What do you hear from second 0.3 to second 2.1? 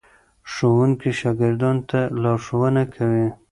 ښوونکي شاګردانو ته